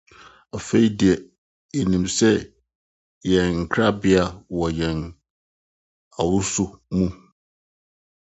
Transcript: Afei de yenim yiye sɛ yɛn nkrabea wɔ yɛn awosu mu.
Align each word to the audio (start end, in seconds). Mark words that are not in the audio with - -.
Afei 0.55 0.87
de 0.99 1.11
yenim 1.75 2.05
yiye 2.05 2.15
sɛ 2.17 2.29
yɛn 3.29 3.49
nkrabea 3.61 4.23
wɔ 4.57 4.65
yɛn 4.79 4.99
awosu 6.19 6.65
mu. 6.95 7.05